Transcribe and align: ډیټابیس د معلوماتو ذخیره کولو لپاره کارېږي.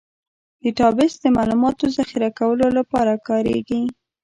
ډیټابیس 0.61 1.13
د 1.21 1.25
معلوماتو 1.37 1.85
ذخیره 1.97 2.29
کولو 2.39 2.67
لپاره 2.77 3.13
کارېږي. 3.27 3.81